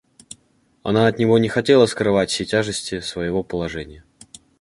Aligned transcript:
Она 0.81 1.05
от 1.05 1.19
него 1.19 1.37
не 1.37 1.47
хотела 1.47 1.85
скрывать 1.85 2.31
всей 2.31 2.45
тяжести 2.47 3.01
своего 3.01 3.43
положения. 3.43 4.03